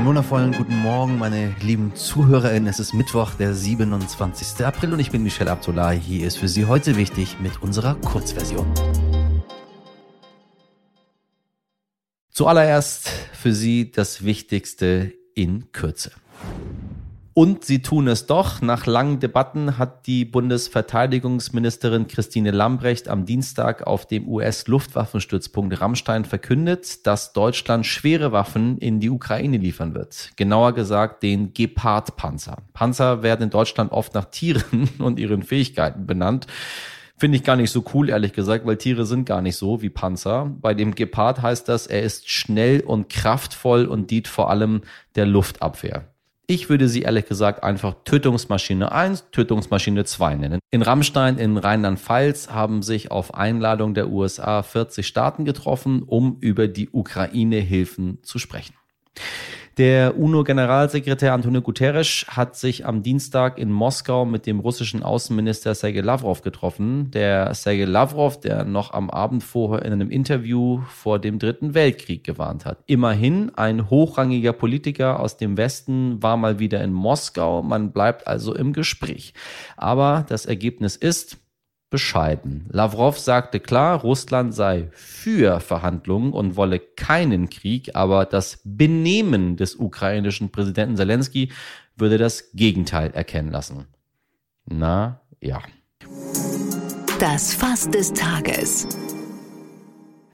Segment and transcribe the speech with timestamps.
[0.00, 2.70] Einen wundervollen guten Morgen, meine lieben ZuhörerInnen.
[2.70, 4.64] Es ist Mittwoch, der 27.
[4.64, 6.00] April und ich bin Michelle Abdullahi.
[6.00, 8.66] Hier ist für Sie heute wichtig mit unserer Kurzversion.
[12.30, 16.12] Zuallererst für Sie das Wichtigste in Kürze.
[17.32, 18.60] Und sie tun es doch.
[18.60, 27.06] Nach langen Debatten hat die Bundesverteidigungsministerin Christine Lambrecht am Dienstag auf dem US-Luftwaffenstützpunkt Rammstein verkündet,
[27.06, 30.32] dass Deutschland schwere Waffen in die Ukraine liefern wird.
[30.34, 32.58] Genauer gesagt den Gepard-Panzer.
[32.72, 36.48] Panzer werden in Deutschland oft nach Tieren und ihren Fähigkeiten benannt.
[37.16, 39.90] Finde ich gar nicht so cool, ehrlich gesagt, weil Tiere sind gar nicht so wie
[39.90, 40.50] Panzer.
[40.60, 44.80] Bei dem Gepard heißt das, er ist schnell und kraftvoll und dient vor allem
[45.14, 46.06] der Luftabwehr.
[46.50, 50.58] Ich würde sie ehrlich gesagt einfach Tötungsmaschine 1, Tötungsmaschine 2 nennen.
[50.72, 56.66] In Rammstein in Rheinland-Pfalz haben sich auf Einladung der USA 40 Staaten getroffen, um über
[56.66, 58.74] die Ukraine-Hilfen zu sprechen.
[59.80, 66.02] Der UNO-Generalsekretär Antonio Guterres hat sich am Dienstag in Moskau mit dem russischen Außenminister Sergei
[66.02, 67.10] Lavrov getroffen.
[67.12, 72.24] Der Sergei Lavrov, der noch am Abend vorher in einem Interview vor dem Dritten Weltkrieg
[72.24, 72.84] gewarnt hat.
[72.84, 77.62] Immerhin, ein hochrangiger Politiker aus dem Westen war mal wieder in Moskau.
[77.62, 79.32] Man bleibt also im Gespräch.
[79.78, 81.38] Aber das Ergebnis ist,
[81.90, 82.66] bescheiden.
[82.70, 89.74] Lavrov sagte klar, Russland sei für Verhandlungen und wolle keinen Krieg, aber das Benehmen des
[89.74, 91.50] ukrainischen Präsidenten Zelensky
[91.96, 93.86] würde das Gegenteil erkennen lassen.
[94.64, 95.60] Na ja.
[97.18, 98.88] Das Fass des Tages.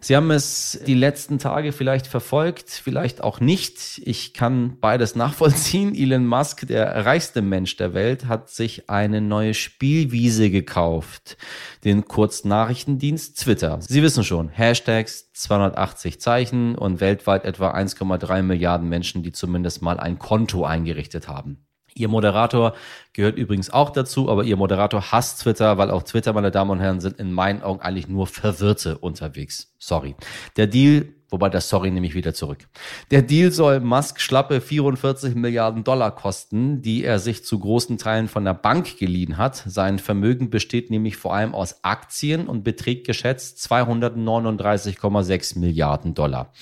[0.07, 4.01] Sie haben es die letzten Tage vielleicht verfolgt, vielleicht auch nicht.
[4.05, 5.95] Ich kann beides nachvollziehen.
[5.97, 11.37] Elon Musk, der reichste Mensch der Welt, hat sich eine neue Spielwiese gekauft.
[11.83, 13.81] Den Kurznachrichtendienst Twitter.
[13.81, 19.99] Sie wissen schon, Hashtags, 280 Zeichen und weltweit etwa 1,3 Milliarden Menschen, die zumindest mal
[19.99, 21.66] ein Konto eingerichtet haben.
[21.97, 22.75] Ihr Moderator
[23.15, 26.81] gehört übrigens auch dazu, aber Ihr Moderator hasst Twitter, weil auch Twitter, meine Damen und
[26.81, 29.73] Herren, sind in meinen Augen eigentlich nur Verwirrte unterwegs.
[29.79, 30.15] Sorry.
[30.57, 32.69] Der Deal, wobei das Sorry nehme ich wieder zurück.
[33.11, 38.29] Der Deal soll Musk schlappe 44 Milliarden Dollar kosten, die er sich zu großen Teilen
[38.29, 39.57] von der Bank geliehen hat.
[39.67, 46.53] Sein Vermögen besteht nämlich vor allem aus Aktien und beträgt geschätzt 239,6 Milliarden Dollar.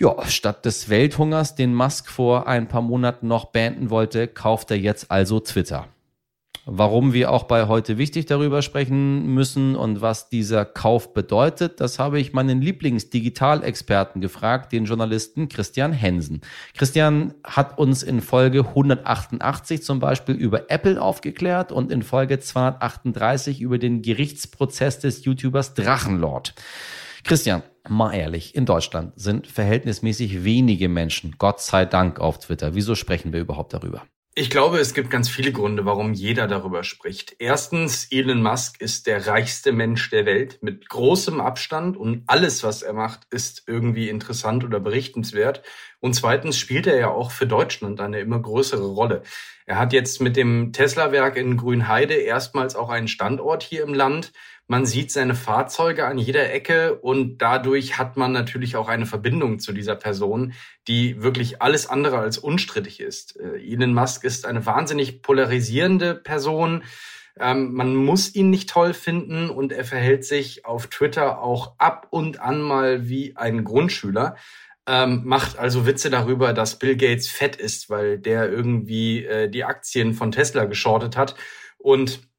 [0.00, 4.78] Ja, statt des Welthungers, den Musk vor ein paar Monaten noch beenden wollte, kauft er
[4.78, 5.88] jetzt also Twitter.
[6.64, 11.98] Warum wir auch bei heute wichtig darüber sprechen müssen und was dieser Kauf bedeutet, das
[11.98, 16.40] habe ich meinen Lieblingsdigitalexperten gefragt, den Journalisten Christian Hensen.
[16.74, 23.60] Christian hat uns in Folge 188 zum Beispiel über Apple aufgeklärt und in Folge 238
[23.60, 26.54] über den Gerichtsprozess des YouTubers Drachenlord.
[27.24, 32.74] Christian, mal ehrlich, in Deutschland sind verhältnismäßig wenige Menschen, Gott sei Dank, auf Twitter.
[32.74, 34.04] Wieso sprechen wir überhaupt darüber?
[34.36, 37.34] Ich glaube, es gibt ganz viele Gründe, warum jeder darüber spricht.
[37.40, 42.82] Erstens, Elon Musk ist der reichste Mensch der Welt mit großem Abstand und alles, was
[42.82, 45.62] er macht, ist irgendwie interessant oder berichtenswert.
[45.98, 49.24] Und zweitens spielt er ja auch für Deutschland eine immer größere Rolle.
[49.66, 54.32] Er hat jetzt mit dem Tesla-Werk in Grünheide erstmals auch einen Standort hier im Land.
[54.70, 59.58] Man sieht seine Fahrzeuge an jeder Ecke und dadurch hat man natürlich auch eine Verbindung
[59.58, 60.52] zu dieser Person,
[60.86, 63.36] die wirklich alles andere als unstrittig ist.
[63.40, 66.84] Äh, Elon Musk ist eine wahnsinnig polarisierende Person.
[67.36, 72.06] Ähm, man muss ihn nicht toll finden und er verhält sich auf Twitter auch ab
[72.10, 74.36] und an mal wie ein Grundschüler.
[74.86, 79.64] Ähm, macht also Witze darüber, dass Bill Gates fett ist, weil der irgendwie äh, die
[79.64, 81.34] Aktien von Tesla geschortet hat.
[81.76, 82.29] Und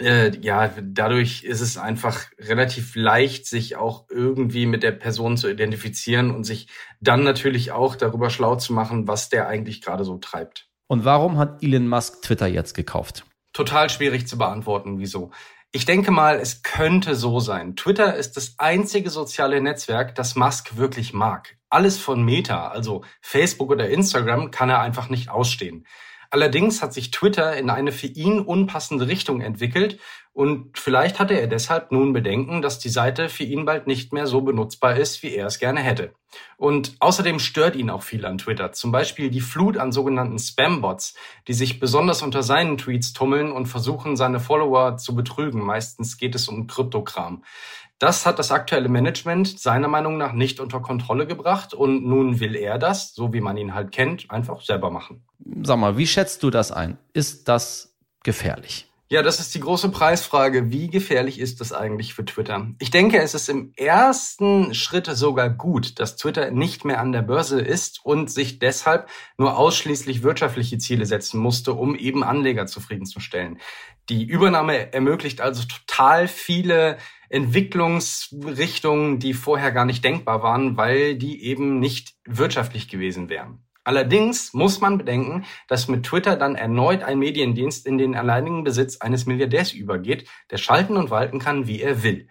[0.00, 5.50] äh, ja, dadurch ist es einfach relativ leicht, sich auch irgendwie mit der Person zu
[5.50, 6.68] identifizieren und sich
[7.00, 10.68] dann natürlich auch darüber schlau zu machen, was der eigentlich gerade so treibt.
[10.86, 13.24] Und warum hat Elon Musk Twitter jetzt gekauft?
[13.52, 15.30] Total schwierig zu beantworten, wieso.
[15.70, 17.76] Ich denke mal, es könnte so sein.
[17.76, 21.58] Twitter ist das einzige soziale Netzwerk, das Musk wirklich mag.
[21.68, 25.86] Alles von Meta, also Facebook oder Instagram, kann er einfach nicht ausstehen.
[26.30, 29.98] Allerdings hat sich Twitter in eine für ihn unpassende Richtung entwickelt
[30.34, 34.26] und vielleicht hatte er deshalb nun Bedenken, dass die Seite für ihn bald nicht mehr
[34.26, 36.12] so benutzbar ist, wie er es gerne hätte.
[36.56, 41.14] Und außerdem stört ihn auch viel an Twitter, zum Beispiel die Flut an sogenannten Spam-Bots,
[41.48, 45.64] die sich besonders unter seinen Tweets tummeln und versuchen, seine Follower zu betrügen.
[45.64, 47.42] Meistens geht es um Kryptokram.
[47.98, 52.54] Das hat das aktuelle Management seiner Meinung nach nicht unter Kontrolle gebracht und nun will
[52.54, 55.24] er das, so wie man ihn halt kennt, einfach selber machen.
[55.62, 56.98] Sag mal, wie schätzt du das ein?
[57.12, 58.88] Ist das gefährlich?
[59.10, 60.70] Ja, das ist die große Preisfrage.
[60.70, 62.68] Wie gefährlich ist das eigentlich für Twitter?
[62.78, 67.22] Ich denke, es ist im ersten Schritt sogar gut, dass Twitter nicht mehr an der
[67.22, 69.08] Börse ist und sich deshalb
[69.38, 73.58] nur ausschließlich wirtschaftliche Ziele setzen musste, um eben Anleger zufriedenzustellen.
[74.10, 81.44] Die Übernahme ermöglicht also total viele Entwicklungsrichtungen, die vorher gar nicht denkbar waren, weil die
[81.44, 83.64] eben nicht wirtschaftlich gewesen wären.
[83.84, 88.98] Allerdings muss man bedenken, dass mit Twitter dann erneut ein Mediendienst in den alleinigen Besitz
[88.98, 92.28] eines Milliardärs übergeht, der schalten und walten kann, wie er will.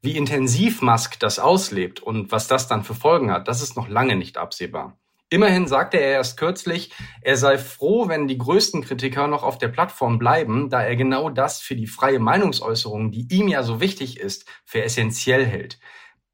[0.00, 3.88] Wie intensiv Musk das auslebt und was das dann für Folgen hat, das ist noch
[3.88, 4.98] lange nicht absehbar.
[5.30, 6.92] Immerhin sagte er erst kürzlich,
[7.22, 11.30] er sei froh, wenn die größten Kritiker noch auf der Plattform bleiben, da er genau
[11.30, 15.78] das für die freie Meinungsäußerung, die ihm ja so wichtig ist, für essentiell hält.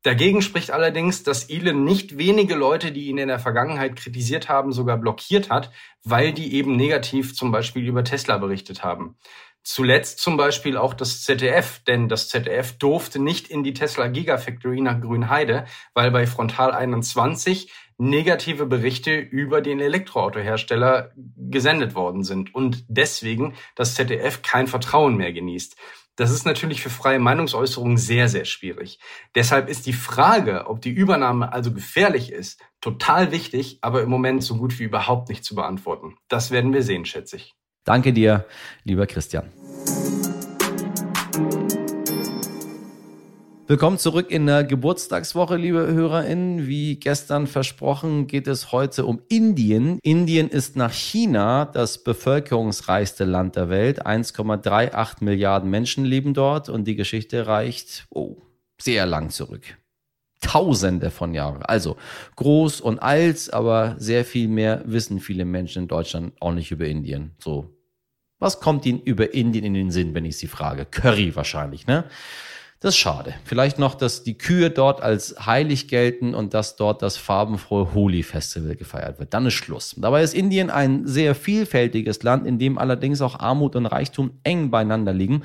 [0.02, 4.72] Dagegen spricht allerdings, dass Elon nicht wenige Leute, die ihn in der Vergangenheit kritisiert haben,
[4.72, 5.70] sogar blockiert hat,
[6.02, 9.18] weil die eben negativ zum Beispiel über Tesla berichtet haben.
[9.62, 14.80] Zuletzt zum Beispiel auch das ZDF, denn das ZDF durfte nicht in die Tesla Gigafactory
[14.80, 17.70] nach Grünheide, weil bei Frontal 21
[18.00, 25.32] negative Berichte über den Elektroautohersteller gesendet worden sind und deswegen das ZDF kein Vertrauen mehr
[25.32, 25.76] genießt.
[26.16, 28.98] Das ist natürlich für freie Meinungsäußerung sehr, sehr schwierig.
[29.34, 34.42] Deshalb ist die Frage, ob die Übernahme also gefährlich ist, total wichtig, aber im Moment
[34.42, 36.16] so gut wie überhaupt nicht zu beantworten.
[36.28, 37.54] Das werden wir sehen, schätze ich.
[37.84, 38.46] Danke dir,
[38.84, 39.50] lieber Christian.
[43.70, 46.66] Willkommen zurück in der Geburtstagswoche, liebe HörerInnen.
[46.66, 50.00] Wie gestern versprochen, geht es heute um Indien.
[50.02, 54.04] Indien ist nach China das bevölkerungsreichste Land der Welt.
[54.04, 58.38] 1,38 Milliarden Menschen leben dort und die Geschichte reicht oh,
[58.82, 59.78] sehr lang zurück.
[60.40, 61.62] Tausende von Jahren.
[61.62, 61.96] Also
[62.34, 66.86] groß und alt, aber sehr viel mehr wissen viele Menschen in Deutschland auch nicht über
[66.86, 67.36] Indien.
[67.38, 67.70] So,
[68.40, 70.86] was kommt Ihnen über Indien in den Sinn, wenn ich Sie frage?
[70.86, 72.06] Curry wahrscheinlich, ne?
[72.82, 73.34] Das ist schade.
[73.44, 78.74] Vielleicht noch, dass die Kühe dort als heilig gelten und dass dort das farbenfrohe Holi-Festival
[78.74, 79.34] gefeiert wird.
[79.34, 79.94] Dann ist Schluss.
[79.98, 84.70] Dabei ist Indien ein sehr vielfältiges Land, in dem allerdings auch Armut und Reichtum eng
[84.70, 85.42] beieinander liegen.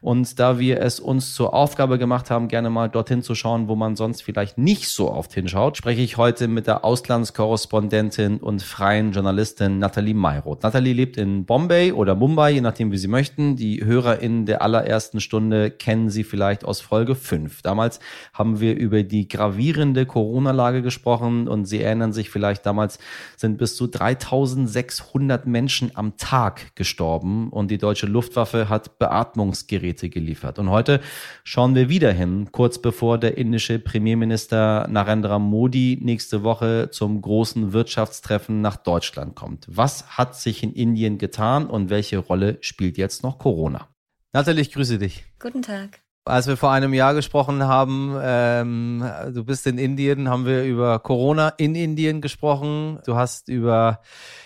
[0.00, 3.76] Und da wir es uns zur Aufgabe gemacht haben, gerne mal dorthin zu schauen, wo
[3.76, 9.12] man sonst vielleicht nicht so oft hinschaut, spreche ich heute mit der Auslandskorrespondentin und freien
[9.12, 10.62] Journalistin Nathalie Mayroth.
[10.62, 13.56] Nathalie lebt in Bombay oder Mumbai, je nachdem, wie Sie möchten.
[13.56, 17.60] Die HörerInnen der allerersten Stunde kennen Sie vielleicht aus Folge 5.
[17.60, 18.00] Damals
[18.32, 22.98] haben wir über die gravierende Corona-Lage gesprochen und Sie erinnern sich vielleicht, damals
[23.36, 30.08] sind bis zu 3600 Menschen am Tag gestorben und die deutsche Luftwaffe hat Beatmungsgeräte Geräte
[30.08, 30.58] geliefert.
[30.58, 31.00] Und heute
[31.44, 37.72] schauen wir wieder hin, kurz bevor der indische Premierminister Narendra Modi nächste Woche zum großen
[37.72, 39.66] Wirtschaftstreffen nach Deutschland kommt.
[39.68, 43.88] Was hat sich in Indien getan und welche Rolle spielt jetzt noch Corona?
[44.32, 45.24] Nathalie, ich grüße dich.
[45.40, 46.00] Guten Tag.
[46.26, 49.02] Als wir vor einem Jahr gesprochen haben, ähm,
[49.32, 52.98] du bist in Indien, haben wir über Corona in Indien gesprochen.
[53.06, 54.00] Du hast über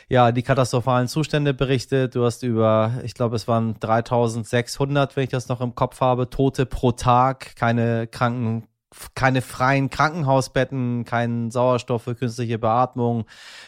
[0.08, 2.14] ja die katastrophalen Zustände berichtet.
[2.14, 6.30] Du hast über, ich glaube, es waren 3600, wenn ich das noch im Kopf habe,
[6.30, 8.68] Tote pro Tag, keine Kranken
[9.14, 13.24] keine freien Krankenhausbetten, keinen Sauerstoff für künstliche Beatmung,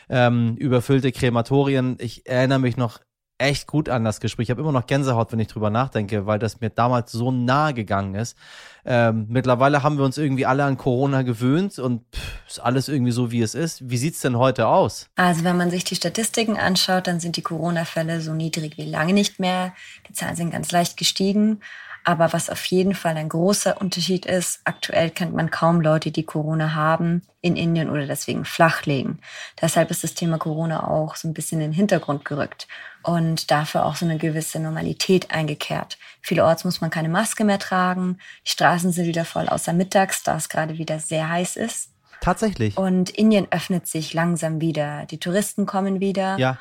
[0.09, 1.97] ähm, überfüllte Krematorien.
[2.01, 3.01] Ich erinnere mich noch
[3.39, 4.45] echt gut an das Gespräch.
[4.45, 7.75] Ich habe immer noch Gänsehaut, wenn ich drüber nachdenke, weil das mir damals so nahe
[7.75, 8.37] gegangen ist.
[8.85, 13.13] Ähm, mittlerweile haben wir uns irgendwie alle an Corona gewöhnt und pff, ist alles irgendwie
[13.13, 13.91] so, wie es ist.
[13.91, 15.09] Wie sieht's denn heute aus?
[15.17, 19.13] Also wenn man sich die Statistiken anschaut, dann sind die Corona-Fälle so niedrig wie lange
[19.13, 19.75] nicht mehr.
[20.09, 21.61] Die Zahlen sind ganz leicht gestiegen.
[22.09, 26.23] Aber was auf jeden Fall ein großer Unterschied ist, aktuell kennt man kaum Leute, die
[26.23, 29.19] Corona haben in Indien oder deswegen flachlegen.
[29.61, 32.69] Deshalb ist das Thema Corona auch so ein bisschen in den Hintergrund gerückt
[33.03, 35.99] und dafür auch so eine gewisse Normalität eingekehrt.
[36.23, 38.19] Vielerorts muss man keine Maske mehr tragen.
[38.47, 41.91] Die Straßen sind wieder voll außer mittags, da es gerade wieder sehr heiß ist.
[42.21, 42.79] Tatsächlich.
[42.79, 45.07] Und Indien öffnet sich langsam wieder.
[45.07, 46.39] Die Touristen kommen wieder.
[46.39, 46.57] Ja.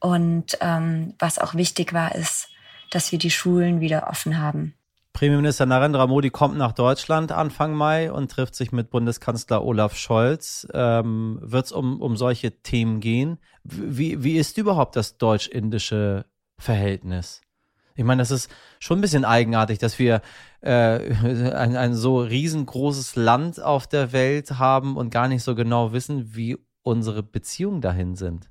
[0.00, 2.48] Und ähm, was auch wichtig war, ist,
[2.90, 4.72] dass wir die Schulen wieder offen haben.
[5.16, 10.68] Premierminister Narendra Modi kommt nach Deutschland Anfang Mai und trifft sich mit Bundeskanzler Olaf Scholz.
[10.74, 13.38] Ähm, Wird es um, um solche Themen gehen?
[13.64, 16.26] Wie, wie ist überhaupt das deutsch-indische
[16.58, 17.40] Verhältnis?
[17.94, 20.20] Ich meine, das ist schon ein bisschen eigenartig, dass wir
[20.60, 20.68] äh,
[21.54, 26.36] ein, ein so riesengroßes Land auf der Welt haben und gar nicht so genau wissen,
[26.36, 28.50] wie unsere Beziehungen dahin sind.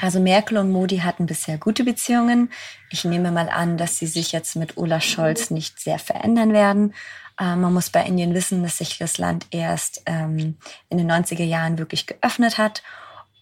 [0.00, 2.50] Also Merkel und Modi hatten bisher gute Beziehungen.
[2.90, 6.94] Ich nehme mal an, dass sie sich jetzt mit Olaf Scholz nicht sehr verändern werden.
[7.40, 10.56] Äh, man muss bei Indien wissen, dass sich das Land erst ähm,
[10.88, 12.82] in den 90er Jahren wirklich geöffnet hat.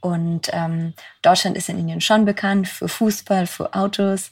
[0.00, 0.92] Und ähm,
[1.22, 4.30] Deutschland ist in Indien schon bekannt für Fußball, für Autos.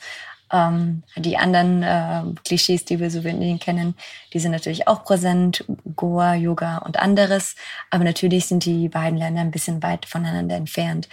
[0.52, 3.94] Ähm, die anderen äh, Klischees, die wir so in Indien kennen,
[4.34, 5.64] die sind natürlich auch präsent.
[5.96, 7.56] Goa, Yoga und anderes.
[7.90, 11.08] Aber natürlich sind die beiden Länder ein bisschen weit voneinander entfernt.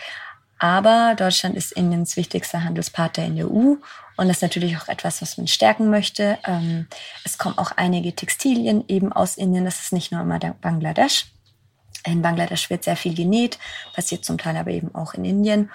[0.59, 3.75] Aber Deutschland ist Indiens wichtigster Handelspartner in der EU
[4.19, 6.37] und das ist natürlich auch etwas, was man stärken möchte.
[6.45, 6.87] Ähm,
[7.23, 9.63] es kommen auch einige Textilien eben aus Indien.
[9.63, 11.27] Das ist nicht nur immer Bangladesch.
[12.05, 13.57] In Bangladesch wird sehr viel genäht,
[13.93, 15.71] passiert zum Teil aber eben auch in Indien.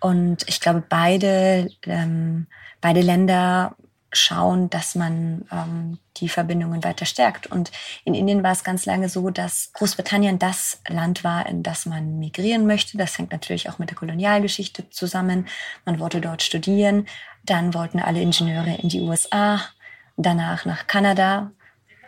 [0.00, 2.46] Und ich glaube, beide, ähm,
[2.80, 3.76] beide Länder
[4.12, 7.46] schauen, dass man ähm, die Verbindungen weiter stärkt.
[7.46, 7.72] Und
[8.04, 12.18] in Indien war es ganz lange so, dass Großbritannien das Land war, in das man
[12.18, 12.98] migrieren möchte.
[12.98, 15.48] Das hängt natürlich auch mit der Kolonialgeschichte zusammen.
[15.84, 17.06] Man wollte dort studieren.
[17.44, 19.60] Dann wollten alle Ingenieure in die USA,
[20.16, 21.50] danach nach Kanada.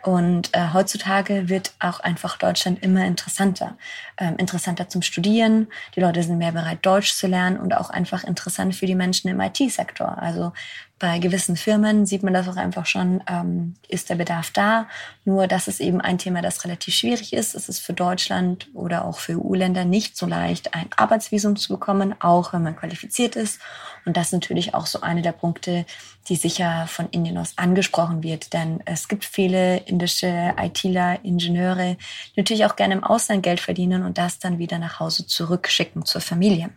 [0.05, 3.75] Und äh, heutzutage wird auch einfach Deutschland immer interessanter.
[4.19, 5.67] Ähm, interessanter zum Studieren.
[5.95, 9.31] Die Leute sind mehr bereit, Deutsch zu lernen und auch einfach interessant für die Menschen
[9.31, 10.15] im IT-Sektor.
[10.19, 10.53] Also
[10.97, 14.87] bei gewissen Firmen sieht man das auch einfach schon, ähm, ist der Bedarf da.
[15.25, 17.53] Nur das ist eben ein Thema, das relativ schwierig ist.
[17.53, 22.15] Es ist für Deutschland oder auch für EU-Länder nicht so leicht, ein Arbeitsvisum zu bekommen,
[22.21, 23.59] auch wenn man qualifiziert ist.
[24.05, 25.85] Und das ist natürlich auch so eine der Punkte,
[26.29, 28.53] die sicher von Indien aus angesprochen wird.
[28.53, 31.97] Denn es gibt viele indische ITler, Ingenieure,
[32.35, 36.05] die natürlich auch gerne im Ausland Geld verdienen und das dann wieder nach Hause zurückschicken
[36.05, 36.69] zur Familie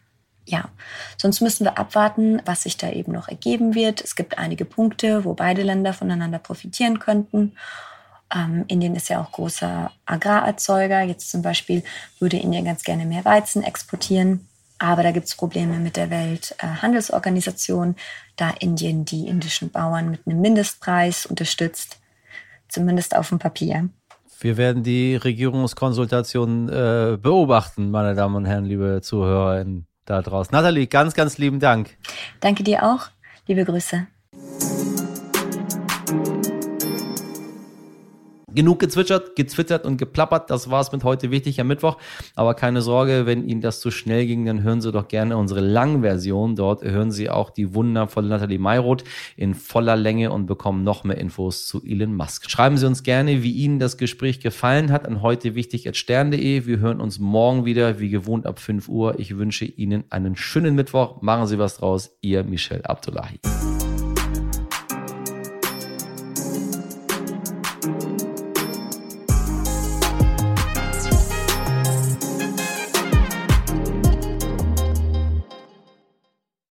[0.48, 0.70] ja,
[1.16, 4.00] sonst müssen wir abwarten, was sich da eben noch ergeben wird.
[4.00, 7.52] Es gibt einige Punkte, wo beide Länder voneinander profitieren könnten.
[8.34, 11.02] Ähm, Indien ist ja auch großer Agrarerzeuger.
[11.02, 11.82] Jetzt zum Beispiel
[12.18, 14.48] würde Indien ganz gerne mehr Weizen exportieren.
[14.78, 17.96] Aber da gibt es Probleme mit der Welthandelsorganisation,
[18.36, 21.98] da Indien die indischen Bauern mit einem Mindestpreis unterstützt,
[22.68, 23.88] zumindest auf dem Papier.
[24.40, 30.52] Wir werden die Regierungskonsultation äh, beobachten, meine Damen und Herren, liebe ZuhörerInnen da draußen.
[30.52, 31.96] Nathalie, ganz, ganz lieben Dank.
[32.40, 33.08] Danke dir auch.
[33.46, 34.06] Liebe Grüße.
[38.54, 40.50] Genug gezwitschert, gezwittert und geplappert.
[40.50, 41.98] Das war es mit heute wichtig am Mittwoch.
[42.34, 45.60] Aber keine Sorge, wenn Ihnen das zu schnell ging, dann hören Sie doch gerne unsere
[45.60, 46.56] Langversion.
[46.56, 49.04] Dort hören Sie auch die wundervolle Nathalie Mayroth
[49.36, 52.50] in voller Länge und bekommen noch mehr Infos zu Elon Musk.
[52.50, 55.84] Schreiben Sie uns gerne, wie Ihnen das Gespräch gefallen hat an heute wichtig.
[55.84, 59.18] Wir hören uns morgen wieder, wie gewohnt ab 5 Uhr.
[59.18, 61.20] Ich wünsche Ihnen einen schönen Mittwoch.
[61.22, 62.16] Machen Sie was draus.
[62.22, 63.38] Ihr Michel Abdullahi.